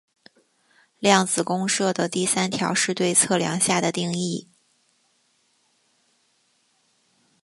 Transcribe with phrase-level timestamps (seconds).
[0.97, 4.49] 量子公设的第三条是对测量下的定义。